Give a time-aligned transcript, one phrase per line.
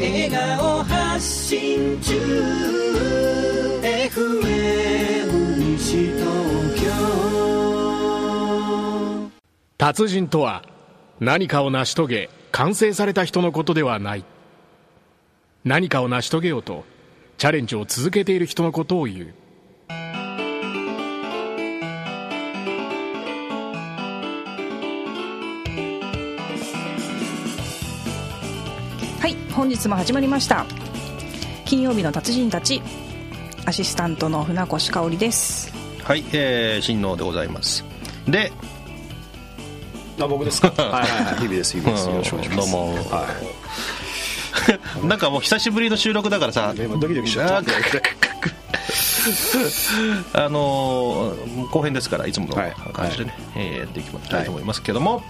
[0.00, 2.14] 笑顔発信中。
[3.82, 6.22] FM 西東
[6.80, 6.88] 京
[9.76, 10.62] 達人とは
[11.18, 14.24] 何かを成し遂げ完成された人のことではない。
[15.64, 16.84] 何かを成し遂げようと
[17.36, 19.34] チャレンジを続けている人のことを言う。
[29.58, 30.64] 本日も始まりました。
[31.64, 32.80] 金曜日の達人たち
[33.66, 35.72] アシスタントの船越香織です。
[36.04, 37.84] はい、えー、新能でございます。
[38.28, 38.52] で
[40.20, 40.68] あ僕ですか？
[40.80, 41.34] はいはいはい。
[41.38, 42.06] 日々です日々です。
[42.06, 42.12] うん。
[42.12, 42.70] よろしくお願いします。
[42.70, 42.94] どうも。
[43.10, 43.26] は
[45.02, 45.02] い。
[45.08, 46.72] なんかもう久しぶりの収録だからさ。
[46.76, 47.72] 今ドキドキしちゃあって。
[50.34, 52.74] あのー後編ですからいつものはい。
[52.92, 55.22] 感じでね、えーやっていきたいと思いますけども、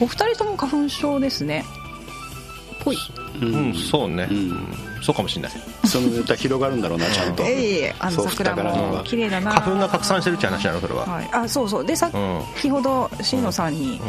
[0.00, 1.64] お二人とも花粉症ですね
[2.86, 2.96] ぽい。
[3.42, 3.74] うん。
[3.74, 4.52] そうね、ん。
[5.02, 5.52] そうかもしれない。
[5.84, 7.42] そのネタ広がるんだろうなちゃんと。
[7.42, 9.52] ええあの桜二からも綺麗だな。
[9.52, 11.84] 花粉が拡散してるって話なのそれは、はい、あそうそう。
[11.84, 12.42] でさうん。
[12.54, 14.00] 先ほど新野さんに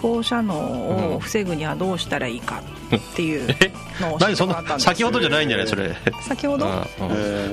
[0.00, 2.62] 放射能を防ぐにはどうしたらいいか
[2.96, 3.54] っていう
[4.00, 5.96] の何そんなもらったんです先ほどじゃないんじゃないそれ。
[6.22, 6.66] 先ほど？
[6.66, 6.72] うん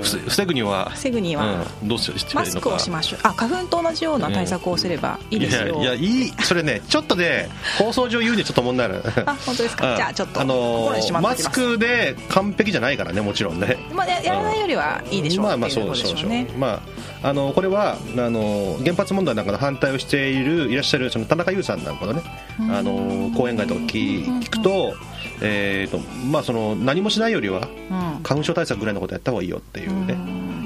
[0.03, 0.91] 防防ぐには。
[0.93, 1.65] 防ぐには。
[1.81, 3.19] うん、どうするしてマスクをしまましょう。
[3.23, 9.03] あ花粉と同じような対策をすればいいですよ、いやいやいいそれねちょっとね放送上言うにはちょっと問題ある。
[9.25, 9.97] あ本当ですか、うん。
[9.97, 13.77] じゃあちょっとあのマスクで完璧じゃないからねもちろんね。
[13.93, 16.47] まあ、ややらないよりはいいでしょうまあまあそうでしょうね。
[16.57, 16.81] ま
[17.23, 22.21] ああのこれはあの原発問題なんかの反対をしているいらっしゃるその田中優さんなんかのね
[22.59, 24.93] あの講演会とか聞聞くと,、
[25.41, 28.19] えーとまあ、その何もしないよりはうん。
[28.23, 30.17] 花粉症対策ぐらいのことやった方がいいよっていうね、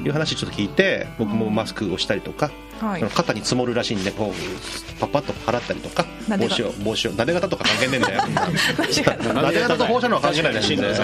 [0.03, 2.99] いう話ちょっと聞いて僕もマスクをしたりとか、はい。
[2.99, 6.05] その肩に積もるらしいんでこうパッパッと払ったりとか
[6.37, 9.33] 帽子を帽子をなで方とか関係ねえんだよ。
[9.33, 10.95] な で方と放射能は関係ないらしいんだよ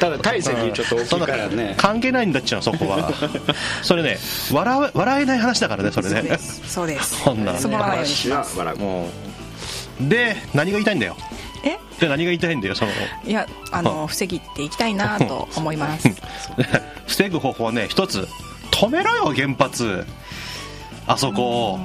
[0.00, 1.74] ただ体積ちょっと大きいからね。
[1.76, 3.12] 関係ないんだっちゃうそこは。
[3.82, 4.18] それね
[4.52, 6.14] 笑え笑えない話だからねそれね。
[6.14, 6.62] そうです。
[6.66, 7.22] そうです。
[7.22, 7.96] そんなつまらない。
[7.98, 9.08] ようにします笑うも
[10.00, 11.16] うで何が言いたいんだよ。
[11.18, 11.33] え
[12.04, 12.90] で何が言いたいんだよその。
[13.26, 16.08] いやあの 防ぎていきたいなと 思います。
[17.06, 18.28] 防ぐ方法はね一つ
[18.70, 20.06] 止めろよ原発。
[21.06, 21.80] あそこを。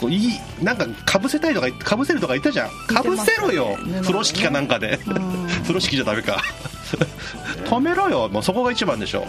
[0.00, 2.70] こういいなんかかぶせたいとかかぶせるとか言ったじゃん。
[2.86, 4.98] かぶせろよね風呂敷かなんかで。
[5.62, 6.42] 風呂敷じゃダメか。
[7.64, 9.20] 止めろよもうそこが一番でしょ。
[9.20, 9.26] も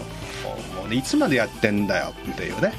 [0.86, 2.74] うねいつまでやってんだよっていうね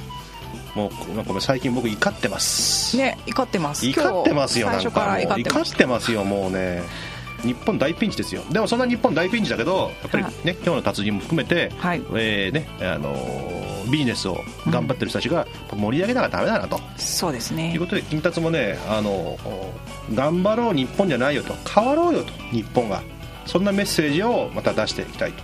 [0.76, 2.98] もうなんか最近僕怒ってます。
[2.98, 3.86] ね怒ってます。
[3.88, 5.22] 怒ってますよなんかもう。
[5.22, 5.72] 怒ってます。
[5.72, 6.84] 怒ってますよもうね。
[7.44, 8.44] 日本大ピンチですよ。
[8.52, 10.54] でもそんな日本大ピンチだけどやっぱりね、はい。
[10.56, 12.02] 今日の達人も含めて、はい。
[12.16, 21.56] えーねあのービジネスを頑張ってる人たちが盛り上げながらダメだなと、そうですいねうことで金達もねあのー頑張ろう日本じゃないよと。
[21.68, 23.02] 変わろうよと日本が。
[23.46, 25.44] そんなメッセージをまた出していきたいと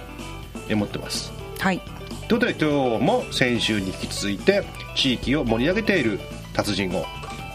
[0.72, 1.31] 思ってます。
[1.59, 1.81] はい
[2.28, 4.63] ということで今日も先週に引き続いて
[4.96, 6.19] 地域を盛り上げている
[6.53, 7.06] 達人を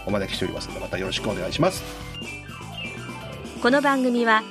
[0.05, 1.83] お招きしておりますのでまたよろしくお願いします。
[3.61, 4.43] この番組は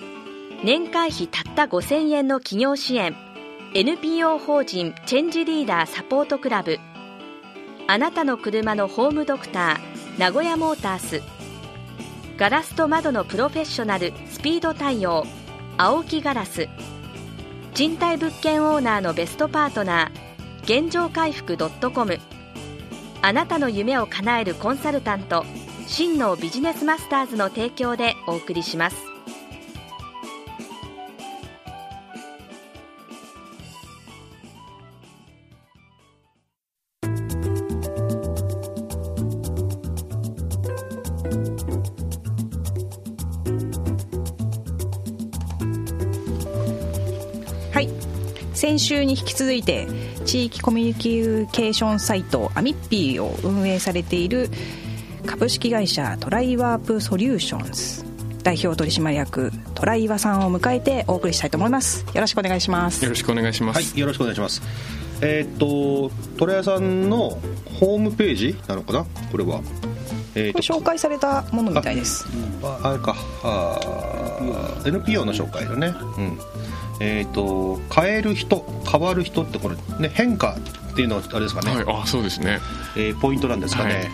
[0.62, 3.16] 年会費たった5000円の企業支援
[3.75, 6.78] NPO 法人チェンジリーダーサポートクラブ
[7.88, 11.22] あなたの車のホームドクター名古屋モータース
[12.37, 15.25] ガラスと窓のプロフェッショナルスピード対応
[15.76, 16.69] 青木ガラス
[17.75, 22.19] 賃貸物件オーナーのベストパートナー現状回復 .com
[23.22, 25.44] あなたの夢を叶えるコンサルタント
[25.86, 29.09] 真のビジネスマスターズの提供でお送りします。
[48.90, 49.86] 週に引き続いて
[50.24, 54.50] 地域コミュニケーションサイトあみっぴぃを運営されている
[55.24, 58.04] 株式会社トライワープソリューションズ。
[58.42, 62.04] 代表取締役トライワさんを迎えてお送りしたいと思います。
[62.14, 63.04] よろしくお願いします。
[63.04, 64.60] よろしくお願いします、はいよろしくお願いします。
[65.20, 67.38] えーっと虎岩さんの
[67.78, 69.06] ホームページなのかな？
[69.31, 69.60] これは。
[70.34, 72.26] えーっと紹介されたものみたいです。
[72.62, 73.14] ああれか。
[73.44, 75.94] あー NPO の紹介だね。
[76.19, 76.38] うん
[77.00, 80.56] えーっと変える人変わる人ってこれね変化
[80.93, 82.58] っていうのはあれですかね、はいあそうですね。
[82.97, 84.11] えーポイントなんですかね、はい。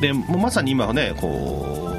[0.00, 1.92] でまさに今はねこ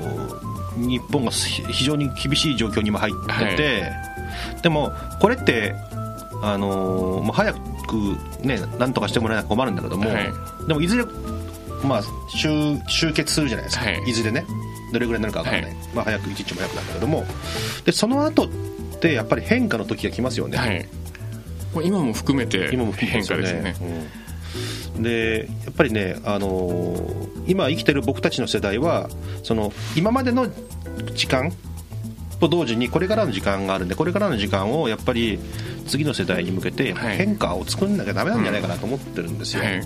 [0.78, 3.14] う日本がひ非常に厳しい状況に今入っ
[3.52, 3.92] てて、
[4.62, 5.75] でもこれって
[6.42, 7.60] あのーまあ、早く
[8.46, 10.34] ねなんとかしてもらえないと困るんだけども、はい。
[10.68, 11.06] でもいずれ
[11.84, 14.04] まあ終終結するじゃないですか、はい。
[14.08, 14.46] い、ずれね
[14.94, 17.25] どれぐらいになるかわからない、まあ、早く一日も早くなんだけども。
[17.86, 18.48] でその後
[18.98, 20.86] ってやっぱり変化の時が来ますよね、はい。
[21.74, 23.76] もう今も含めて変て化ですよね。
[24.96, 25.04] うん。
[25.04, 29.10] でやっぱりね、あのー今生きてる僕たちの世代は
[29.42, 30.50] その今までの
[31.16, 31.54] 時間
[32.42, 35.40] と同時にこれからの時間があるんでこれからの時間をやっぱり
[35.88, 37.18] 次の世代に向けてはい。
[37.18, 39.82] 変化を作んなきゃダメなんじゃないかなと思ってるんですよ、はい。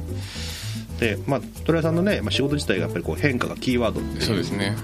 [1.00, 4.76] でまあ虎屋さんのね、まあ、仕事自体がやっぱりこう変化がキーワードっていうそうですね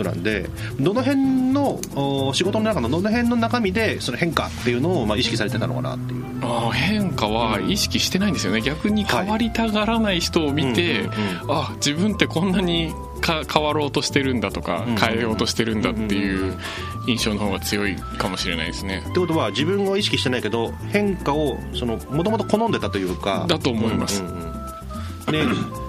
[0.00, 0.48] ことなんで
[0.80, 6.24] どの辺のお仕事の中のどの辺の中身でその変化っていうのをまあ意識されてたのかなっていう。
[6.42, 8.62] あー変化は意識してないんですよね。
[8.62, 11.08] 逆に変わりたがらない人を見て、
[11.48, 16.56] あ自分ってこんなにか変わろうとしてるんだとか、うん変えようとしてるんだっていう
[17.06, 19.04] 印象の方が強いかもしれないですね。
[19.10, 21.58] ってことは自分を意識してないけど変化を
[22.10, 23.44] もともと好んでたというか。
[23.46, 24.22] だと思います。
[24.22, 24.34] うんうん
[25.26, 25.32] うん。
[25.32, 25.44] で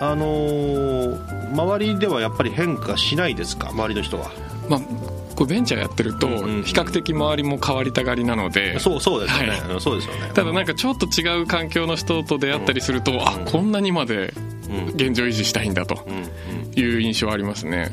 [0.00, 3.70] あのー周りではやっぱり変化しないですか？
[3.70, 4.30] 周りの人は。
[4.68, 4.80] まあ
[5.36, 6.62] これベンチャーやってるとうんうんうん。
[6.64, 8.78] 比較的周りも変わりたがりなので。
[8.78, 10.30] そうそうですよね、はそうですよね。
[10.34, 14.32] ただなんかちょっと違う環境の人と出会ったりすると、あこんなにまで
[14.68, 14.86] うん。
[14.94, 16.80] 現状維持したいんだとうん。
[16.80, 17.90] いう印象ありますね、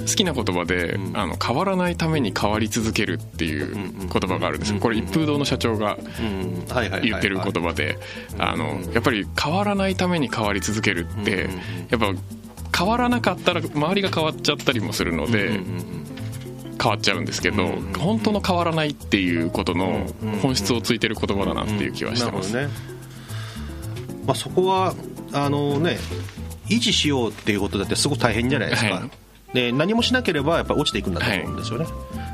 [0.00, 1.16] 好きな言葉で、うん。
[1.16, 4.80] あの変わらないために変わり続けるっていう言葉があるんですよ。
[4.80, 5.98] これ一風堂の社長が
[7.02, 7.98] 言ってる言葉で
[8.38, 11.48] あのやっぱり変わらないために変わり続けるって
[11.90, 12.12] やっぱ
[12.76, 15.60] 変わらなかったら周りが変わっちゃったりもするので
[16.80, 20.06] 変わっちゃうんですけどうん本当の変わらないっていうことの
[20.42, 22.56] 本質をついてる言葉だなっていう気はしてます。
[22.56, 22.68] ね、
[24.26, 24.94] まあ、そこは
[25.32, 25.98] あのね
[26.68, 29.10] 維持しようっていうことだってすごく大変じゃないですか、はい
[29.52, 31.86] で何もしなければやっぱ落ちていくんだと思うんですよね、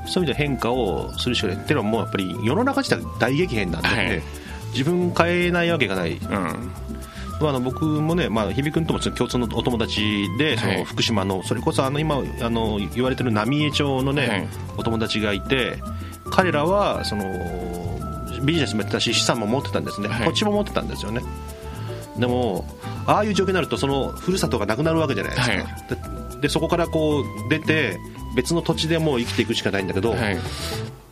[0.06, 4.22] そういう意味で変化をするしかないっていうのはもうやっぱり世の中自体大激変なんで、はい。
[4.72, 6.28] 自分変えないわけがない、うん。
[6.28, 10.78] まあ、あの僕もね、まあ、日比君とも共通のお友達でそはい。
[10.78, 14.48] の福島のそれこそあの今あの言われてる浪江町のね、はい。
[14.76, 15.78] お友達がいて
[16.30, 17.24] 彼らはその
[18.44, 20.26] ビジネスもやってたし資産も持ってたんですね、はい。
[20.26, 21.22] 土地も持ってたんですよね
[22.18, 22.64] でも
[23.06, 25.66] ああいう状況になるとそのふるさとがなくなるわけじゃないですか、はい。
[26.36, 27.98] ででそこからこう出て
[28.34, 30.38] 別の土地でもう生きていくしかないんだけど、はい。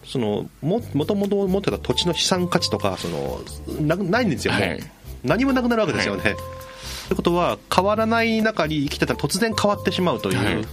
[0.05, 3.41] そのももともと持ってた土地の資産価値とかその
[3.81, 4.81] なないんですよ、もうはい。
[5.25, 6.23] 何もなくなるわけですよね。
[6.23, 6.33] はい。
[6.33, 6.37] っ
[7.09, 10.67] てことは変わらない中に生きてたら突然変わってしまうという、はい。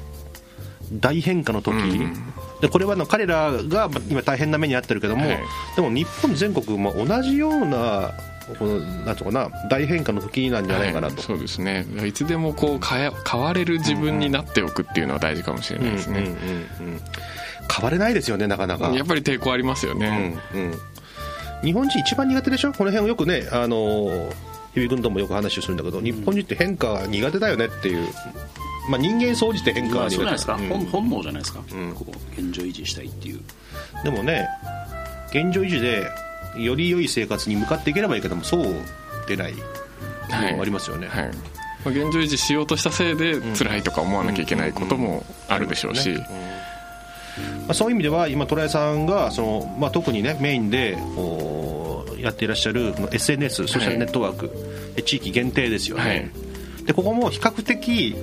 [0.93, 2.13] 大変化の時、うん。
[2.59, 5.39] でこれは彼らがまあ今大変な目に遭ってるけども、はい。
[5.75, 8.11] でも日本全国も同じような
[8.57, 11.15] このなんていうのかな大変化の時なんじゃないかなと。
[11.15, 11.85] はいそうですね。
[12.05, 17.01] いつでもこう変え変われる自分になっておくっていうのは大事かもしれないですね、うんうんうんうん
[17.73, 18.89] 変われないですよねなかなか。
[18.89, 20.73] やっぱり抵抗ありますよね、うんうん、
[21.63, 22.73] 日本人一番苦手でしょ？
[22.73, 24.29] この辺をよくねあの
[24.73, 28.09] 日比君ともよく話をするんだけど日本人って変化が苦手だよねっていう、
[28.89, 30.67] まあ、人間総じて変化まは苦手あそうじゃないですか、うん。
[30.67, 31.93] 本本能じゃないですか、ん。
[31.93, 33.39] ここ現状維持したいっていう。
[34.03, 34.49] でもね
[35.29, 36.09] 現状維持で
[36.57, 38.75] より良い生活に向かっていければいいけどもそう
[39.27, 39.53] でない
[40.31, 40.59] はい。
[40.59, 41.25] ありますよね、はい。
[41.25, 41.31] ま
[41.85, 46.25] あ、現状維持しようとしたせいで辛いとか思わなきゃいけないこともあるでしょうし、ま
[47.69, 54.51] あ、そういう意味では今虎屋さんがその、まあ、特にねメインでこうやっていらっしゃる SNS ソーシャルネットワーク、
[54.95, 56.85] で地域限定ですよね、はい。
[56.85, 58.15] でここも比較的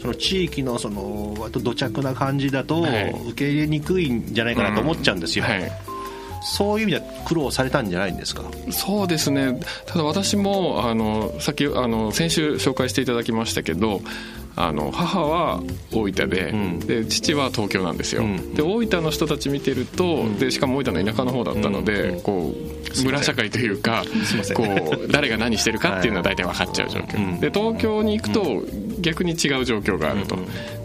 [0.00, 3.10] その地域のその割と土着な感じだとはい。
[3.10, 5.70] 受け入れにくいんじゃないかなと思っちゃうんですよ、はい
[6.44, 8.44] そういう意味では苦労されたんじゃないんですか？
[8.70, 9.60] そうですね。
[9.86, 14.00] ただ私もあのさっきあの先週紹介していただきましたけど
[14.56, 16.78] あの母は大分で,、うん。
[16.78, 18.54] で父は東京なんですよ、うん。
[18.54, 24.04] で大分の人たち見てると、でしかも大分の田舎の方だったので、こう村社会というか
[24.54, 27.40] こう誰が何してるかっていうのは大体分かっちゃう状況、うん。
[27.40, 28.62] で東京に行くと
[29.04, 30.36] 逆に違う状況があると、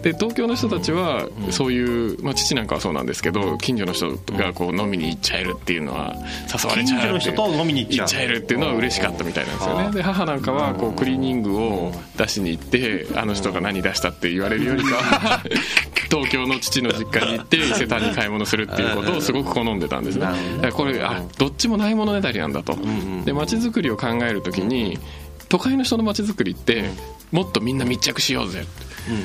[0.02, 6.14] で東京の人たちはそういう、まあ、父なんかはそうなんですけど近所の人がこう飲みに行っちゃえるっていうのは
[6.52, 9.90] 誘われちゃう近所の人と飲みに行っちゃえるっていうのは嬉しかったみたいなんですよね。
[9.92, 15.42] で母なんかはこうクリーニングを出しに行ってあの人が何出したって言われるよりかは
[16.10, 20.26] 東京の父の実家に行って伊勢丹に買い物するっていうことをすごく好んでたんですね。
[20.74, 22.76] これあどっちもないものねだりなんだと。
[23.24, 24.98] で街づくりを考えるときに
[25.50, 26.90] 都会の人の街づくりって
[27.32, 28.64] もっとみんな密着しようぜ。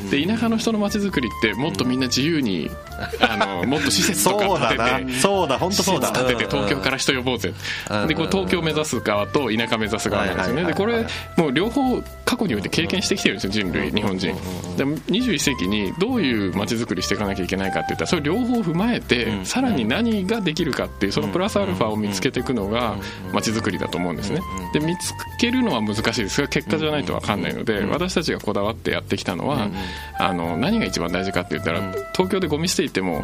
[0.09, 2.71] で田舎の人の街づくりってもっとみんな自由に
[3.19, 6.07] あのもっと施設とか建ててそうだ本当そうだ。
[6.07, 7.53] 施設建てて東京から人呼ぼうぜ。
[8.07, 10.63] でこう東京目指す側と田舎目指す側なんですよね。
[10.63, 11.05] でこれ
[11.37, 14.35] もう両方過去において経験してきてるんですよ人類日本人。
[14.77, 22.95] で21世紀にどういう街づくりしていかなきゃいけないかっていったらそれ両方踏まえてさらに何ができるかっていうそのプラスアルファを見つけていくのが
[23.33, 24.39] 街づくりだと思うんですね。
[24.73, 26.41] で見つけるのは難しいです。
[26.41, 29.67] が結果じゃないと分かんないので私たちがこだわってやってきたのは
[30.19, 31.81] あの何が一番大事かって言ったら
[32.13, 33.23] 東京でゴミ捨て行っても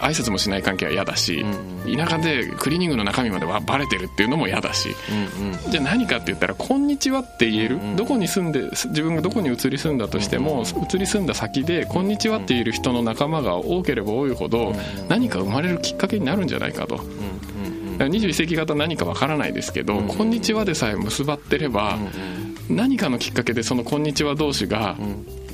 [0.00, 1.44] 挨拶もしない関係は嫌だし、
[1.84, 4.88] 田舎でクリーニングの中身まではバレてるっていうのも嫌だし、
[5.70, 14.74] じゃあ何かって言ったら「こんにちは」って言える、どこに住んで自分がどこに移り住んだとしても、移り住んだ先で「こんにちは」って言える人の仲間が多ければ多いほど、
[15.08, 17.04] 何か生まれるきっかけになるんじゃないかと。
[17.98, 21.98] 21世紀型何かわからないですけど「こんにちは」でさえ結ばってれば、
[22.72, 24.96] 何かのきっかけでその「こんにちは」同士が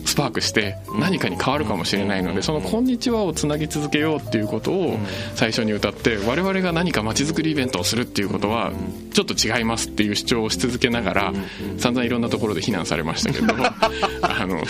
[0.04, 4.98] スパークして何かに変わるかもしれないのでその「こんにちは」をつなぎ続けようっていうことを
[5.34, 8.72] 最初に歌って我々が何かまちづくりイベントをするっていうことは
[9.12, 11.32] ちょっと違いますっていう主張をし続けながら
[11.78, 13.54] 散々いろんなところで非難されましたけど
[14.22, 14.62] あの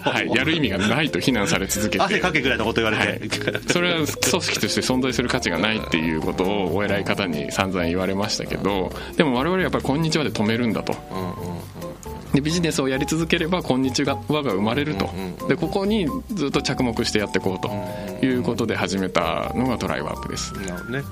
[0.00, 2.04] はい、やる意味がないと非難され続けて。
[2.04, 10.94] 汗かけぐらいのこと言われて、はい、それは組織として存在する価値がないっていうことをお偉い方に散々言われましたけどでも我々はやっぱり「こんにちは」で止めるんだと。
[12.36, 15.08] でビジネスをやり続ければ「こんにちは」が生まれると。
[15.48, 20.52] でここにずっと着目してやっていこうということで始めたのがトライワークです。
[20.52, 21.02] なるほどね。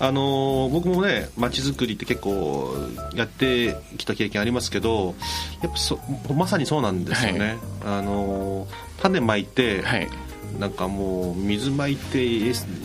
[0.00, 2.74] あのー僕もね街づくりって結構
[3.14, 5.14] やってきた経験ありますけど
[5.62, 6.00] やっぱそ
[6.34, 8.68] まさにそうなんですよね、あのー
[9.02, 10.08] 種まいて、はい
[10.58, 12.18] なんかもう水まいて、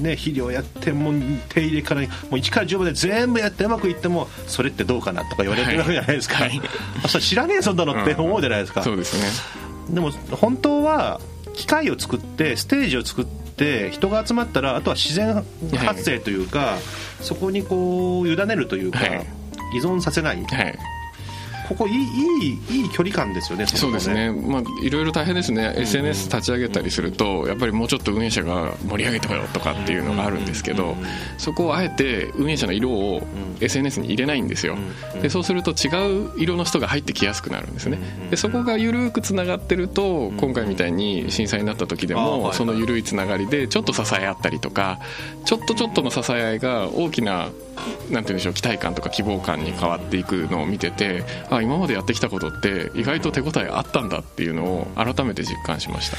[0.01, 1.13] ね、肥料やってもう
[1.49, 6.61] 手入れからもう1から10まで全部やってうまくいってもそれってどうかなとか言われてるわけじゃないですか、はい。
[7.03, 11.19] あそれ知らねえそんなのって思うじゃないですか、そうですねでも本当は
[11.53, 15.43] 機械を作ってステージを作って人が集まったらあとは自然
[15.77, 16.77] 発生というか、
[17.21, 19.25] そこにこう委ねるというか、はい。
[19.75, 20.43] 依存させない。
[20.43, 20.79] はい
[21.69, 30.95] ここいいいいいい距離感ですよねそうですね、まあ、いろいろ大変ですね、SNS 立ち上げたりすると、やっぱりもうちょっと運営者が盛り上げてこようとかっていうのがあるんですけど、
[31.37, 33.21] そこをあえて運営者の色を
[33.61, 34.77] SNS に入れないんですよ、
[35.21, 37.99] でそうすると違う色の人が入ってきやすくなるんですね、
[38.31, 44.99] でそこが緩くつながってると、今回みたいに震災になった時でも、その緩いつながりで、ちょっと支え合ったりとか、
[45.45, 47.49] ちょっとちょっとの支え合いが大きな、
[48.09, 56.17] なんて言うんでしょう、期待感とか希望感に変わっていくのを見てて、あ今までやってきたことって、意外と手応えあったんだっていうのを改めて実感しました。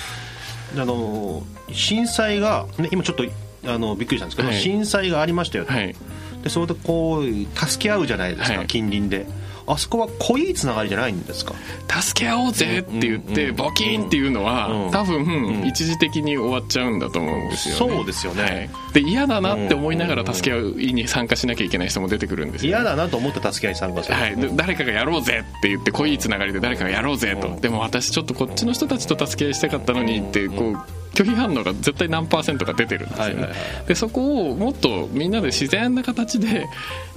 [0.83, 3.25] あの震災が、ね、今ちょっと
[3.67, 4.59] あのびっくりしたんですけど、はい。
[4.61, 5.95] 震災がありましたよと、はい。
[6.43, 8.67] でそれでこう助け合うじゃないですか、はい。
[8.67, 9.26] 近隣で
[9.73, 11.55] あそこは濃いつながりじゃないんですか？
[12.00, 17.95] 助け合おうぜって言ってうんボキンっていうのはうん多分ん一時的に終わっちゃうんだと思うんですよね。
[17.97, 18.43] そうですよね。
[18.43, 18.71] はい。
[18.95, 27.57] で嫌だなって思いながら助け合うに参加しなきゃいけない人も出てくるんですよ嫌だなと思って助け合いに参加する、はい、で誰かがやろうぜって言って濃いつながりで誰かがやろうぜと。
[27.61, 30.79] でも私ちょっとこっちの人たちと助け合いしたかったのにってこう
[31.14, 36.67] 拒否反応が絶対何パーセントか出てるんですよね、はいはいはでそこをもっとみんなで自然な形で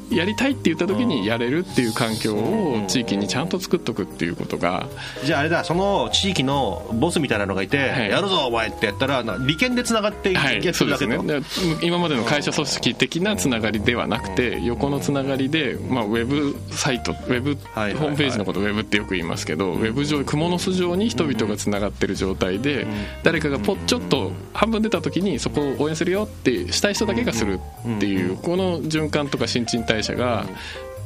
[0.09, 4.87] やりたいって言った時にやれるっていう環境を地域にちゃんと作っとくっていうことが
[5.23, 8.09] じゃああれだその地域のボスみたいなのがいて、はい。
[8.09, 11.17] やるぞお前ってやったらな利権でつながってやはい、ってそうですね。
[11.17, 11.41] で
[11.81, 22.85] 今までの会社組織的なつながりではなくて横のつながりで、まあ、ウェブサイトウェブ、はいはいホームページのことをウェブってよく言いますけど、ウェブ上クモの巣上に人々がつながってる状態で、
[23.23, 27.59] 誰かがポッちょっと半分出た時にそこを応援するよってしたい人だけがする
[27.97, 30.45] っていうこの循環とか新陳代謝が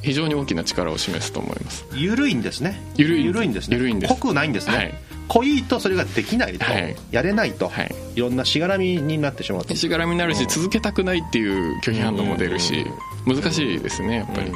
[0.02, 1.86] 非常に大きな力を示すと思います。
[1.94, 2.82] 緩いんですね。
[2.96, 3.78] 緩い緩いんですね。
[3.78, 4.14] 緩いんです。
[4.14, 4.94] 濃くないんですね、はい。
[5.28, 6.96] 濃いとそれができないと、はい。
[7.12, 7.96] やれないと、はい。
[8.16, 12.86] いろんなしがらみになってしまうとしがらみになるし続けたくないっていう拒否反応も出るし
[13.26, 14.52] 難しいですねやっぱり。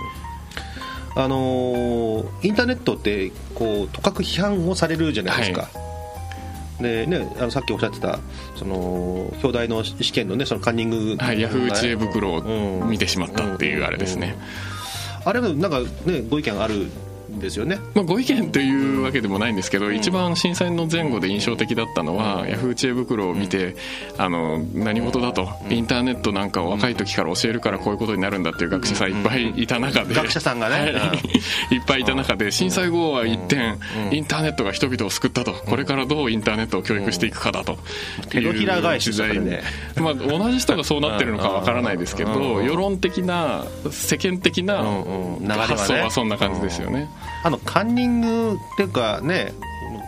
[1.15, 5.69] あのーインターネットってこうとかく批判をされるじゃないですか、
[6.81, 8.19] でね、あのさっきおっしゃってた
[8.55, 8.75] その
[9.43, 14.37] 表題の試験の,、ね、そのカンニング、はい、ヤフー知恵袋を見てしまったっていうあれですね、
[15.25, 16.91] あれはなんか、ね、ご意見あるん
[17.39, 17.79] ですよね。
[17.93, 23.75] まあ、ご意見というわけでもないんですけど、一番震災の前後で印象的だったのは、ヤフー知恵袋を見て
[24.17, 30.91] あの何事だと、インターネットなんかを若い時から教えるからこういうことになるんだっていう学者さんいっぱいいた中で、学者さんがね。
[30.91, 31.13] は
[31.69, 31.75] い。
[31.75, 33.75] いっぱいいた中で震災後は一転、
[34.11, 35.53] インターネットが人々を救ったと。
[35.53, 37.77] これからどうインターネットを教育していくかだと。
[38.29, 39.35] 手のひら返し時代に。
[39.35, 39.63] それで
[40.01, 44.77] まあ、同じ人がそうなってるのかわからないですけど世論的な世間的な
[45.47, 47.09] 発想はそんな感じですよね。
[47.43, 49.53] あのカンニングっていうかね、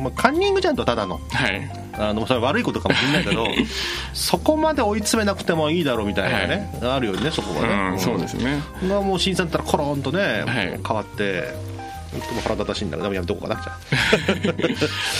[0.01, 1.19] まあ、カンニングじゃんとただの。
[1.31, 1.83] はい。
[1.95, 3.45] あのそれは悪いことかもしれないけど
[4.13, 8.61] そこまで追い詰めなくてもいいだろうみたいなね、あるよねそこはね、うん、そうですね。
[8.87, 10.79] がもう審査だったらコロンとね、はい。
[10.85, 11.53] 変わって
[12.13, 12.91] 本当も腹立たしいん。
[12.91, 14.53] だでもやめとこうかなじゃ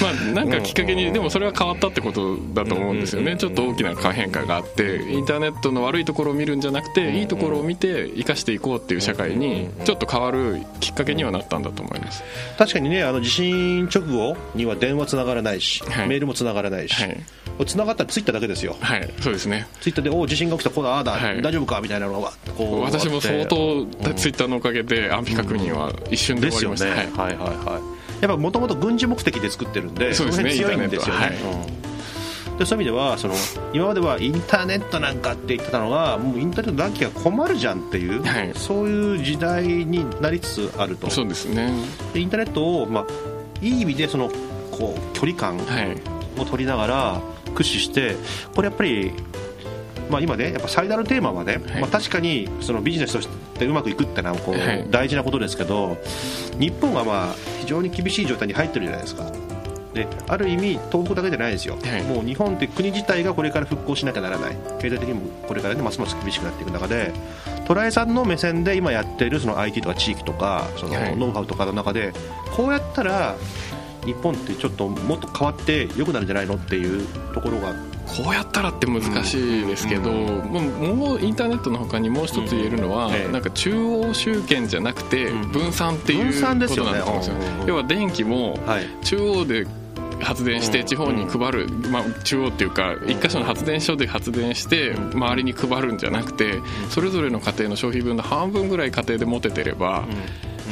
[0.02, 0.50] まあなん。
[0.50, 3.00] かきっかけにでもそれは変わったってことだと思うん。
[3.00, 6.62] ですよねちょっと大きな変化があってインターネットの悪いところを見るん。
[6.62, 11.64] じゃなくていいところを見て生かしていこうっていう社会にちょっと変わるきっかけにはなったん。
[11.64, 12.24] だと思います
[12.58, 17.18] 確かにねあの地震直後には電話つながらないし、はいメールもつながらないし、はい
[17.68, 22.32] つながったらツイッターだけですよはいそうですねツイッターで「おう地震が起きたこうだああだ、はい大丈夫か?」みたいなのが
[22.82, 23.86] 私も相当
[24.16, 30.44] ツイッターのおかげで安否確認は一瞬で、終わりました、はい、はいはいやっぱもともと軍事目的で作ってるんでそうですね。
[30.44, 31.38] の辺強いんですよね、
[32.58, 33.34] でそういう意味ではその
[33.74, 38.54] 今まではインターネットなんかって言ってたのがもうインターネットなきゃ困るじゃんっていう、はい。
[38.56, 41.10] そういう時代になりつつあると。
[41.10, 41.74] そうですね。
[42.14, 43.06] でインターネットを、まあ、
[43.62, 44.30] いい意味でその
[44.72, 45.98] こう距離感はい。
[46.40, 48.16] を取りながら駆使して
[48.56, 49.12] これやっぱり、
[50.10, 54.86] まあ、今ねやっぱ最大のテーマはね、はいまあ、確かにそのビジネスとしてうまくいくってのはこう、はい。
[54.90, 55.98] 大事なことですけど
[56.60, 59.32] 日本はまあ非常に厳しい状態に入ってるじゃないですか。
[59.94, 62.04] である意味東北だけじゃないですよ、はい。
[62.04, 64.58] もう日本って国自体がこれから復興しなきゃならない。
[64.80, 67.14] 経済的にもこれから、ね、ますます厳しくなっていく中で
[67.68, 71.16] トライさんの目線で今やっているその IT とか地域とかそのはい。
[71.16, 72.12] ノウハウとかの中で
[72.56, 73.36] こうやったら
[74.06, 77.74] 日本ってちょっともっと変わって良くなるんじゃないのっていうところが。
[78.06, 85.52] こうやったらって難しいですけど、もうもうインターネットの他にもう一つ言えるのは、なんか中央集権じゃなくてうん。
[85.52, 87.68] 分散っていうことよねなんですようんうんうん。
[87.68, 88.86] 要は電気もはい。
[89.04, 89.66] 中央で
[90.24, 100.06] 発電して地方に配る、まあ、中央っていうか一箇所の発電所で発電して周りに配るんじゃなくてそれぞれの家庭の消費分の半分ぐらい家庭で持ててれば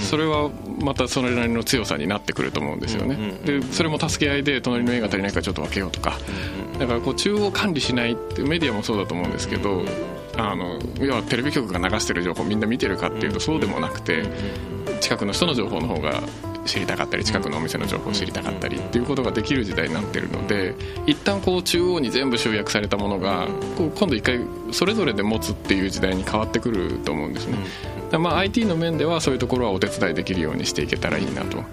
[0.01, 3.39] それはまたそれなりの強さになってくると思うんですよね。
[3.46, 6.17] でそれも助け合いで隣の家が足りないからちょっと分けようとか。
[6.79, 9.84] だからこう中央管理しないってメディアもそうだと思うんですけど
[10.38, 14.24] あの要はテレビ局が流してる情報みんな見てるかっていうとそうでもなくて
[15.00, 16.22] 近くの人の情報の方が
[16.65, 20.75] 知りたかったり近くのお店の情報を知りたかったりっていうことができる時代になってるので
[21.08, 24.39] 一旦こう中央に全部集約されたものがこう今度一回
[24.72, 27.58] それぞれで持つっていう時代に変わってくると思うんですね。
[27.58, 27.65] だか
[28.12, 31.63] らまあ IT の面ではそういうところはお手伝いできるようにしていけたらいいなと。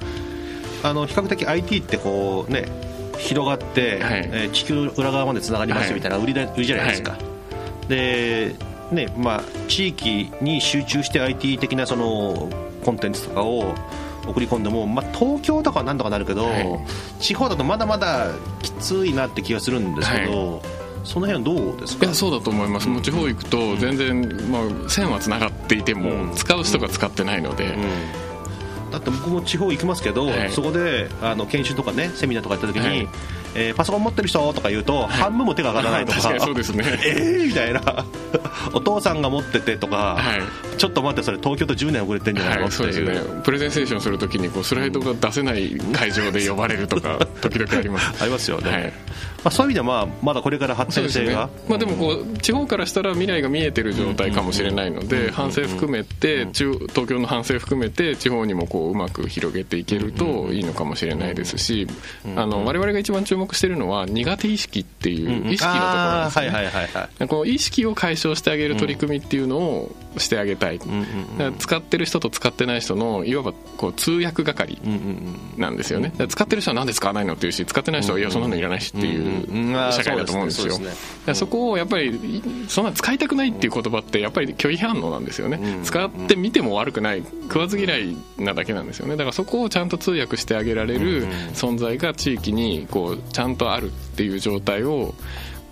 [0.83, 2.68] あの比較的 IT ってこうね
[3.18, 7.18] 広がって、はいえー地球の裏側までつながりますよみたいな売りで売りじゃないですか、
[7.88, 8.54] で
[8.92, 12.49] ねまあ、地域に集中して IT 的なその
[12.85, 13.74] コンテンツとかを
[14.28, 16.66] 送り込んでも、まあ、東京とかはなんとかなるけど、はい。
[17.20, 18.28] 地方だとまだまだ
[18.62, 20.62] きついなって気がするんですけど、
[21.04, 22.04] その辺はどうですか？
[22.06, 22.88] いやそうだと思います。
[22.88, 27.76] もう地方行くと全然、まあ、線はつながっていても使う人が使ってないので、
[28.90, 30.50] だって僕も地方行きますけど、はい。
[30.50, 33.08] そこであの研修とかねセミナーとか行った時に、はい
[33.54, 36.20] えーパソコン持ってる人とか言うと、半分も手が上がらないとか。
[36.22, 36.84] 確かにそうですね。
[37.04, 37.82] えーみたいな。
[38.72, 40.78] お父さんが持っててとか、はい。
[40.78, 43.20] ちょっと待ってそれ東京と10年遅れてんじゃないの、はい、ってそうですいうね。
[43.42, 48.22] プレゼンテーションするときにこうスライドが出せない会場で呼ばれるとか時々あります。
[48.22, 48.92] ありますよね、はい。
[49.44, 61.87] まあ、そういう意味では、まあ、まだこれから発展性が、まあ、でもこう地方からしたら未来が見えてる状態かもしれないので反省含めて中東京の反省含めて地方にもこううまく広げていけるといいのかもしれないですし
[62.37, 66.48] あの我々が一番注目しているのは苦手意識っていう意識のところなんですね。
[66.48, 66.83] はいは
[67.24, 70.81] いこの意識を解消してあげる取り組みっていうのをしてあげたい、
[71.59, 74.79] 使ってる人と使ってない人のいわばこう通訳係
[75.57, 80.74] なんですよね、使ってる人は何で使わないのっていうし使ってない人はいやそんなのいらないしっていう社会だと思うんですよ。
[81.35, 89.12] そこをやっぱりそんな使いたくないっていう言葉ってやっぱり拒否反応なんですよね、使ってみても悪くない食わず嫌いなだけなんですよね。
[89.12, 95.14] だからそこをちゃんと通訳してあげられる存在が地域にこうちゃんとあるっていう状態を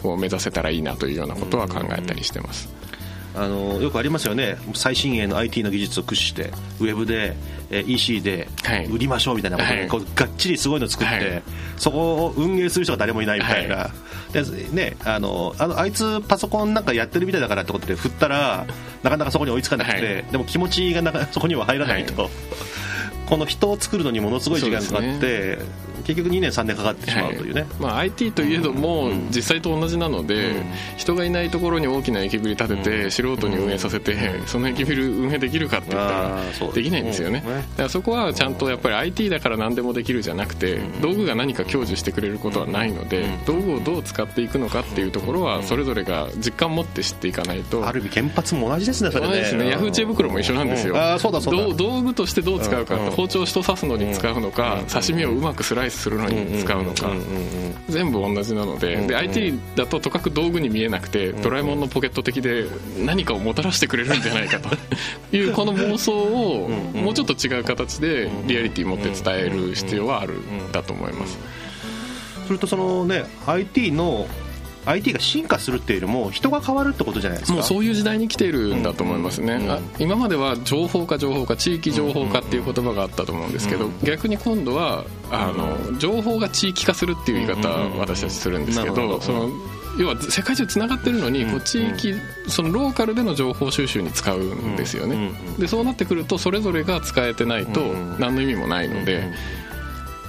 [0.02, 2.68] こう目指せたらいいなというようなことは考えたりしてます、
[3.36, 4.56] あのよくありますよね。
[4.74, 7.36] 最新鋭の IT の技術を駆使してウェブで、
[7.70, 8.86] えー EC ではい。
[8.86, 9.88] 売りましょうみたいなことで、はい。
[9.88, 11.42] こうがっちりすごいの作って、はい。
[11.76, 13.90] そこを運営する人が誰もいないみたいな、は
[14.32, 18.66] でね、あのあのあいつパソコンなんかやってるみたいだからってことで振ったら
[19.02, 20.24] なかなかそこに追いつかなくて、はい。
[20.24, 22.28] でも気持ちがなかそこには入らないと、は
[23.26, 25.58] この人を作るのにものすごい時間かかって、
[26.04, 27.70] 結局2年3年かかってしまうというね、はい。
[27.80, 30.62] まあ、IT といえども実際と同じなので、
[30.96, 37.42] 人がいないところに大きな駅ビル建てて素人に運営させて、その駅ビル運営できるかって言ったらできないんですよね。
[37.44, 37.56] うんね。
[37.56, 47.86] だからそこはちゃんとやっぱり IT だから何でもできるじゃなくて道具が何か享受してくれることはないので道具をどう使っていくのかっていうところはそれぞれが実感持って知っていかないと。
[47.86, 49.32] ある意味原発も同じですねそれね。
[49.32, 49.70] そうですね。
[49.70, 51.00] ヤフー知恵袋も一緒なんですよ、うん。
[51.00, 51.62] あーそうだそうだ。
[51.62, 57.10] ど道具としてどう使うかと、包丁を人刺すのに使うのか、刺身をうまくスライスするのに使うのか、
[57.88, 62.66] 全部同じなので,、で IT だととかく道具に見えなくて、ドラえもんのポケット的で
[62.98, 64.68] 何かをもたらしてくれるんじゃないかと
[65.36, 70.72] いうこの妄想をもうちょっと違う形でリアリティ持って伝える必要はあるん。
[70.72, 71.38] だと思います。
[72.46, 74.28] それとそのね IT の
[74.86, 77.56] IT が進化するっていうよりも人が変わるってことじゃないですか？
[77.56, 89.20] もうそういう時代に来ているんだと思いますね、あ今までは情報化情報化地域情報化っていう言葉があったと思うんですけど、逆に今度はあの情報が地域化するっていう言い方を私たちするんですけどど。
[89.20, 89.50] その
[89.98, 92.12] 要は世界中つながってるのにこう地域
[92.48, 95.30] そのローカルでの情報収集に使うんですよね。
[95.58, 97.80] でそうなってくるとそれぞれが使えてないと
[98.18, 99.32] 何の意味もないので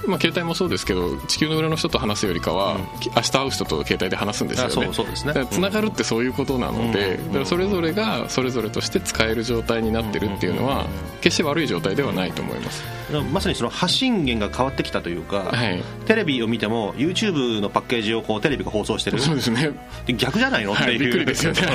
[0.05, 2.77] まあ携帯もそうですけど地球の裏の人と話すよりかは
[3.15, 5.33] 明日会う人と携帯で話すんですよあねそうそうですね。
[5.49, 10.85] つながるってそういうことなので、だからそれぞれがそれぞれとして使える状態になってるっていうのは
[11.21, 12.83] 決して悪い状態ではないと思います、
[13.31, 15.81] まさにその発信源が変わってきたというか、はい。
[16.05, 19.19] テレビを見ても YouTube のパッケージをこうテレビが放送してる。
[19.19, 19.71] そうですね。
[20.05, 20.73] で逆じゃないの？
[20.73, 21.61] ってはいっくりですよね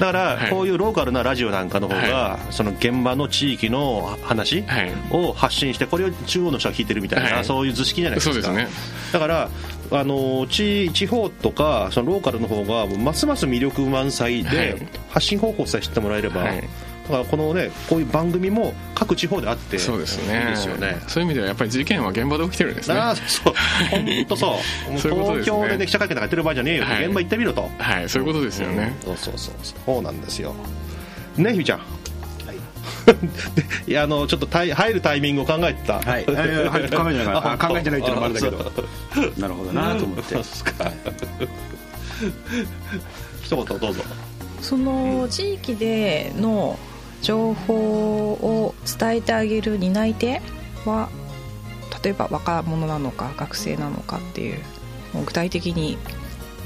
[0.00, 0.50] だからはい。
[0.50, 4.92] こういうローカルなラジオなんかの方がその現場の地域の話はい。
[5.10, 7.44] を発信してこれを中央の人が聞いてるみたいな、はい。
[7.44, 8.34] そういう図式じゃないですか。
[8.34, 8.68] そうですね。
[9.12, 9.50] だから
[9.90, 14.88] あの地地方とかそのローカルの方がますます魅力満載で、はい。
[15.10, 16.68] 発信方法さえ知ってもらえれば、はい。
[17.04, 20.40] だからこのねこういう番組も各地方であってそうですね。
[20.40, 20.96] いいですよね。
[21.06, 22.98] そういう意味ではやっぱり事件は現場で起きてるんですね。
[22.98, 23.54] ああそう。
[23.90, 24.58] 本当そ
[24.94, 24.98] う。
[24.98, 25.22] そうね。
[25.22, 27.04] 東京で、ね、記者会見なんかやってる場合じゃねえよ、はい。
[27.04, 27.70] 現場行ってみろと。
[27.78, 28.08] はい。
[28.08, 29.54] そういうことですよね、そうそうそう。
[29.84, 30.54] そうなんですよ。
[31.36, 31.80] ねひみちゃん
[33.86, 36.00] いやあのちょっと入るタイミングを考えてた。
[36.00, 38.72] はい、あいやいや考えてない 考えてないっていうのもあるんだけど。
[39.38, 40.34] なるほどなと思って。
[40.34, 40.92] そうですか。
[43.42, 44.02] 一言どうぞ。
[44.60, 46.78] その地域での
[47.20, 47.74] 情報
[48.32, 50.40] を伝えてあげる担い手
[50.86, 51.08] は
[52.02, 54.58] 例えば若者なのか学生なのかっていう
[55.26, 55.98] 具体的に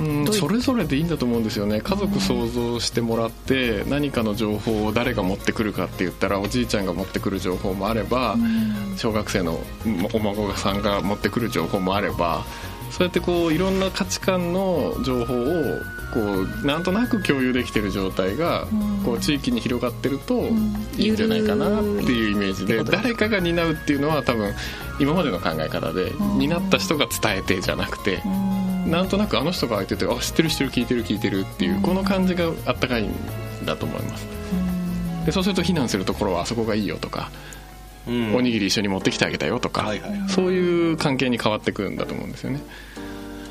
[0.00, 1.80] うんそれぞれでいいんだと思うんですよね。
[1.80, 8.36] 家族想像してもらって何かの情報を誰が持ってくるかって言ったらおじいちゃんが持ってくる情報もあれば
[8.96, 9.58] 小学生の
[10.12, 12.44] お孫さんが持ってくる情報もあれば
[12.90, 15.46] そうやってこういろんな価値観の情報を
[16.12, 18.66] こうなんとなく共有できてる状態が
[19.04, 20.48] こう地域に広がってると
[20.96, 24.54] いいんじゃないかなっていうイメージで誰かが担うっていうのは多分
[25.00, 28.22] 今までの考え方で担った人が伝えてじゃなくて
[28.86, 33.12] なんとなくあの人が相手てあ知ってる知ってる聞いてる聞いてるっていうこの感じがあったかいん
[33.66, 34.26] だと思います。
[35.26, 37.30] でそうすると避難するところはあそこがいいよとか、
[38.06, 38.34] うん。
[38.34, 42.62] おにぎり一緒に持ってきてあげたよとか、はいはいそういう関係に変わってくるんだと思うんですよね。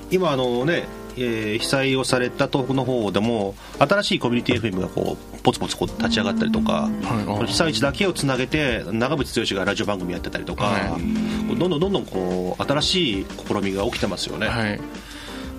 [0.09, 0.85] 今あのね、
[1.17, 10.97] えー被災をされた東北の方でも新しいコミュニティ FM がこうポツポツこう立ち上がったりとか、はい被災地だけをつなげて長渕剛がラジオ番組やってたりとか、は
[11.49, 14.79] どんどんどんどんこう新しい試みが起きてますよね、はい。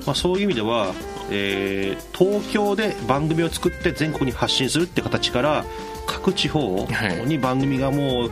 [0.07, 0.92] まあ、そういう意味では、
[1.31, 5.64] えー東京で番組を作って全国に発信するって形から
[6.07, 6.87] 各地方
[7.27, 8.31] に番組がもう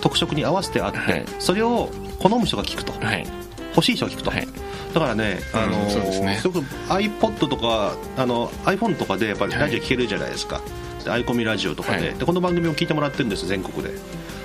[0.00, 1.24] 特色に合わせてあって、はい。
[1.38, 3.26] それを好む人が聞くと、はい。
[3.74, 4.48] 欲しい人が聞くと、はい
[4.94, 6.40] だからね、あのうんそうですね。
[6.44, 10.62] ごく iPod とかあの iPhone とかでやっぱりラジオ聞けるじゃないですか、
[11.04, 12.18] でアイコミラジオとかで,、はい。
[12.18, 13.92] でこの番組を聞いてもらってるんです全国で。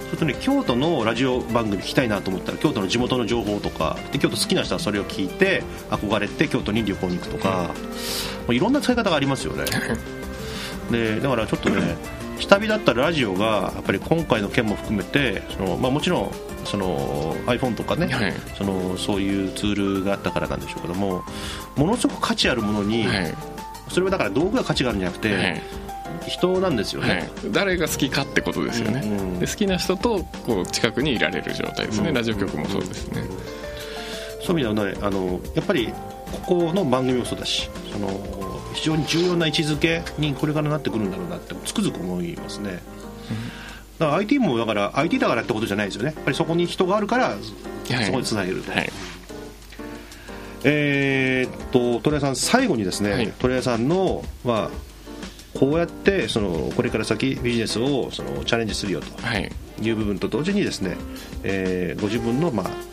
[0.05, 7.73] それとね京都のラジオ番組聞きたいなと思ったら京都の地元の情報とかで京都好きな人はそれを聞いて憧れて京都に旅行に行くとか、ま
[8.49, 9.65] あいろんな使い方がありますよね。
[10.91, 11.95] でだからちょっとね
[12.43, 16.31] 下火だったラジオがやっぱり今回の件も含めてその、まあ、もちろん
[16.65, 18.33] その iPhone とかね、はい。
[18.57, 21.23] そのそういうツールがあったからなんでしょうけども
[21.75, 23.33] ものすごく価値あるものに、はい。
[23.89, 25.61] それはだから道具が価値があるんじゃなくて、はい。
[26.27, 29.39] 人なんですよね、はい、誰が好きかってことですよね、うんうん。
[29.39, 33.23] で好きな人とこう近くにいられる状態ですね、うんラジオ局もそうですね、
[34.41, 35.91] そういう意味ではねあのやっぱり
[36.45, 38.09] ここの番組もそうだしその
[38.73, 42.81] 非常に重要な位置づけにこれからなってくるんだろうなってつくづく思いますね、
[43.99, 46.13] だから IT もだから IT だからってことじゃないですよね。
[46.15, 48.05] やっぱりそこに人があるからはい。
[48.05, 48.89] そこにつなげると、はい。
[50.63, 53.31] えーっと鳥谷さん最後にですね、はい。
[53.39, 59.07] 鳥谷さんのまあこうやってそのこれから先ビジネスをそのチャレンジするよと。
[59.21, 59.51] はい。
[59.81, 60.95] いう部分と同時にですね、
[61.43, 62.92] えーご自分のまあえー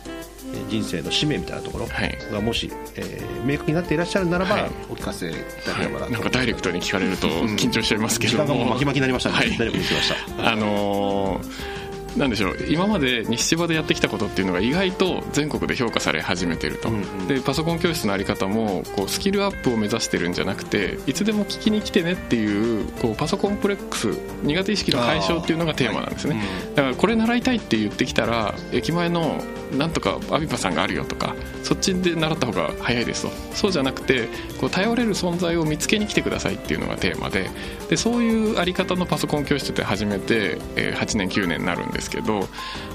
[0.69, 2.17] 人生の使命みたいなところはい。
[2.31, 4.71] がもし、えー明確になっていらっしゃるならば、はい。
[4.89, 5.33] お聞かせい
[5.65, 9.29] ただければなと、なんかダイレクトに聞かれると緊張しちゃいますけども、う巻き巻きになりました。
[9.31, 10.51] ので、はいました。
[10.51, 11.81] あのー
[12.17, 12.57] なんでしょう。
[12.67, 17.27] 今まで西千葉でやってきたことっていうのが意外と全国で評価され始めてると、うんうん。
[17.27, 24.09] でパソコン教室のあり方もこうスキルアップを目指してるんじゃなくていつでも聞きに来てねっていうこうパソコンプレックス
[24.43, 26.43] 苦手意識の解消っていうのがテーマなんですね、
[26.75, 29.41] だからこれ習いたいって言ってきたら駅前の
[29.77, 33.29] なんとかアビパさんがあるよとかそっちで習った方が早いですと。
[33.55, 34.27] そうじゃなくて
[34.59, 37.49] こう頼れる存在を見つけに来てくださいっていうのがテーマで
[37.89, 42.47] でそういうあり方のパソコン教室って始めて、えー8年9年になるんですけど、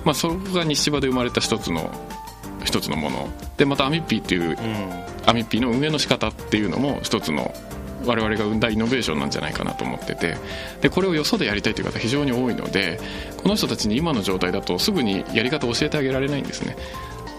[0.05, 1.91] まあ、そこが西芝で生まれた一つの
[2.65, 3.29] 一つのもの。
[3.57, 4.57] でまたアミッピーっていう
[5.27, 7.53] アミッピーの運営の仕方っていうのも一つの
[8.07, 10.37] 我々が生んだイノベーションなんじゃないかなと思ってて。
[10.81, 13.01] でこれをよそでやりたいという方非常に多いので
[13.43, 16.77] この人たちに今の状態だとすぐにやり方を教えてあげられないんですね。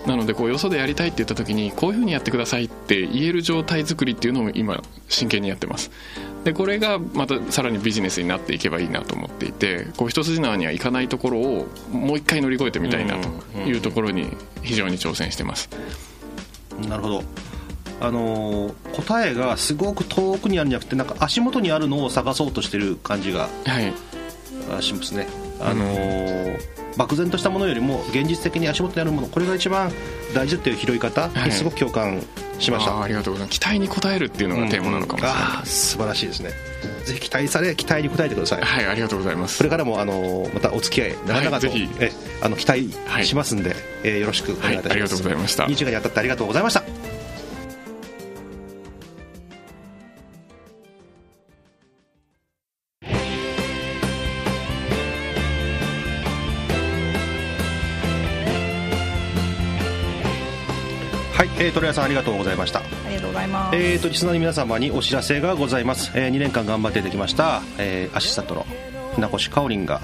[0.06, 5.92] なのでこうよそでやりたいって言った時にこういうふうにやってくださいって言える状態作りっていうのを今真剣にやってます。
[6.46, 14.28] でこれがまたさらにビジネスになっていけばいいなと思っていてこう一筋縄にはいかないところをもう一回乗り越えてみたいなというところに
[14.62, 15.70] 非常に挑戦してます。
[16.88, 17.24] なるほど。
[18.00, 23.94] あのー答えがすごく遠くにあるんじゃなくてなんか足元にあるのを探そうとしてる感じがはい。
[24.76, 25.28] あしますね。
[25.60, 26.58] あのー
[26.98, 29.92] 漠然としたものよりも現実的に足元にあるものこれが一番
[30.34, 31.50] 大事っていう拾い方はい。
[31.50, 32.24] にすごく共感
[32.58, 33.60] しました、あーありがとうございます。
[33.60, 36.50] 期待に応えるっていうのがテーマなのかもしれない、あー素晴らしいですね。
[37.06, 38.62] ぜひ期待され期待に応えてください。
[38.64, 39.60] はいありがとうございます。
[39.60, 41.90] これからもあのまたお付き合い長々と、はいぜひ。
[42.00, 42.90] えあの期待
[43.26, 45.64] しますんで、えーよろしくお願いいたします、はいありがとうございました。
[45.66, 46.84] 2時間にあたってありがとうございました
[61.78, 62.80] はい、えー、鳥谷さんありがとうございました。
[62.80, 68.66] ありがとうございます、えー、とリスナーの皆様にお知らせがございます、え2年間頑張ってできました、えーアシスタントの
[69.16, 70.02] 船越かおりんが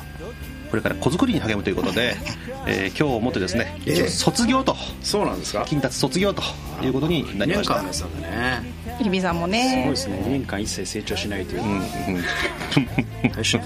[0.69, 2.15] これから子作りに励むということで、
[2.67, 4.75] えー今日をもってですね、ええ卒業と。
[5.01, 5.65] そうなんですか？
[5.67, 6.41] 金達卒業と
[6.83, 7.73] いうことになり2ました。
[7.75, 8.73] 年間ですんでね。
[9.01, 10.17] 日比さんもすごいねですね。
[10.25, 11.81] 2年間一切成長しないという、うんうん。
[13.33, 13.61] 大変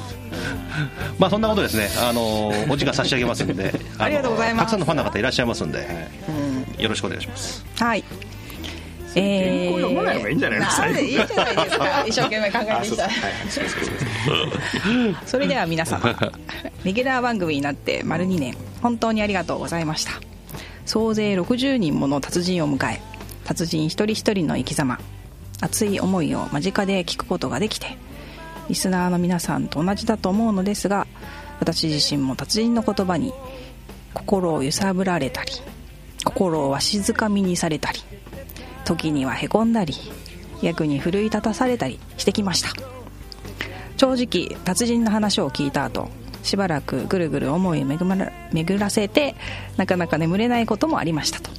[1.19, 3.71] まあそんなことですね、あのーお時間差し上げますんでの
[4.03, 4.65] ありがとうございます。
[4.65, 5.87] たくさんのファンの方いらっしゃいますんで、
[6.77, 7.65] よろしくお願いします。
[7.79, 8.03] はい。
[9.15, 10.65] え原稿読まない方がいいんじゃないの？
[10.65, 12.05] なんでいいじゃないですか？
[12.05, 13.09] 一生懸命考えてきた
[15.25, 16.15] それでは皆様
[16.83, 20.11] レギュラー番組になって丸2年本当にありがとうございました。
[20.85, 23.01] 総勢60人もの達人を迎え
[23.43, 24.99] 達人一人一人の生き様
[25.61, 27.97] 熱い思いを間近で聞くことができて
[28.69, 31.05] リスナーの皆さんと同じだと思うのですが
[31.59, 33.33] 私自身も達人の言葉に
[34.13, 35.51] 心を揺さぶられたり
[36.27, 37.99] 心をわしづかみにされたり
[38.83, 39.95] 時にはへこんだり
[40.61, 42.69] 役に奮い立たされたりしてきました。
[43.95, 46.09] 正直達人の話を聞いた後
[46.43, 49.35] しばらくぐるぐる思いを巡ら巡らせて
[49.77, 51.49] なかなか眠れないこともありましたと。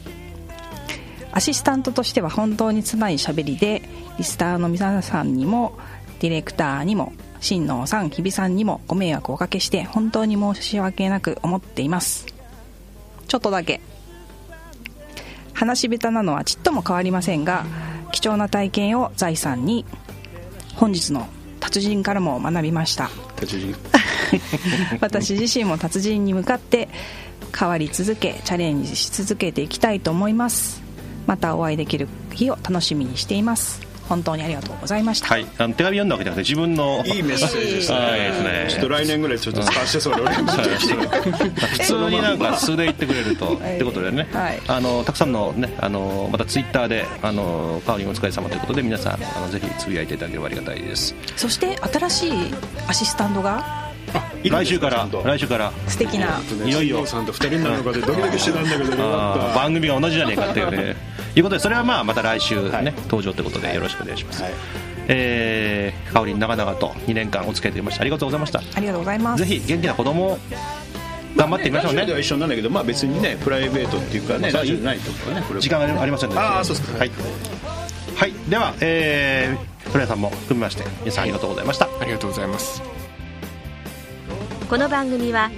[1.33, 3.83] アシスタントとしては本当につまい喋りで
[4.19, 5.79] リスターの皆さんにも
[6.21, 12.27] ディレクターにも新能さん日比さんにもご迷惑をおかけして本当に申し訳なく思っています。
[13.29, 13.81] ちょっとだけ。
[15.59, 17.67] 話下手なのはちっとも変わりませんが
[18.13, 19.85] 貴重な体験を財産に
[20.77, 23.11] 本日の達人からも学びました。
[23.37, 23.75] 達人。
[25.01, 26.89] 私自身も達人に向かって
[27.59, 30.89] 変わり続けチャレンジし続けていきたいと思います。
[31.27, 35.47] またお会いできる日を楽しみにしています本当にありがとうございました、はい。
[35.59, 37.05] あの手紙読んだわけじゃなくて自分の。
[37.05, 37.93] いいメッセージです。
[37.93, 38.21] ねはい。
[38.21, 38.67] ですね。
[38.71, 43.55] ちょっと来年ぐらいちょっと使わせてそうで普通になんか素で言ってくれると。
[43.55, 44.61] ってことでね、はい。
[44.67, 51.15] あのたくさんのねあのまたツイッターであのカオリンお疲れ様ということで皆さんあのぜひつぶやいていただければありがたいです。
[51.37, 52.33] そして新しい
[52.89, 53.87] アシスタントが？
[54.43, 54.89] 来週か？
[54.89, 57.33] ら来週から素敵な、いよいよさんと。
[57.33, 58.97] 二人になるのかでドキドキしてたんだけど
[59.55, 60.97] 番組が同じじゃねえかっていうね
[61.39, 62.85] いうことでそれはまあまた来週ね、はい。
[62.85, 64.55] 登場ということでよろしくお願いします、たはい。
[65.09, 68.59] えー、かおりん長々と2年間お付き合いいただきましてありがとうございました。
[68.59, 69.45] ありがとうございます。
[69.45, 70.39] ぜひ元気な子供を
[71.37, 72.01] 頑張っていきましょうね。
[72.01, 76.41] ラジオでは一緒なんだけどまあ別にねプライベートっていうかねそうラジオじゃないとこね時間がありませんので。
[76.41, 76.99] あーそうですか。
[76.99, 77.11] はい、
[78.17, 82.83] はい、では、えー、古谷さんも含めまして皆さんありがとうございました、ありがとうございます。
[84.69, 85.51] この番組は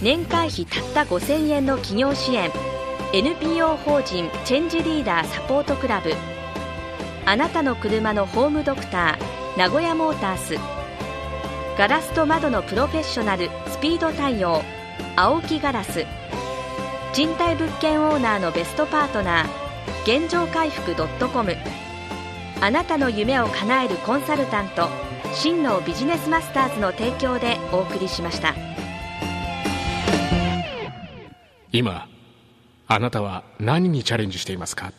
[0.00, 2.50] 年会費たった5000円の企業支援
[3.10, 6.12] NPO 法人チェンジリーダーサポートクラブ。
[7.24, 10.56] あなたの車のホームドクター名古屋モータース。
[11.78, 14.62] ガラスと窓のプロフェッショナルスピード対応。
[15.16, 16.04] 青木ガラス。
[17.14, 19.48] 賃貸物件オーナーのベストパートナー。
[20.20, 21.56] 現状回復 .com
[22.60, 24.86] あなたの夢を叶えるコンサルタント。
[25.32, 28.54] 真のビジネスマスターズの提供でお送りしました。
[31.72, 32.06] 今
[32.90, 34.92] あなたは何にチャレンジしていますか？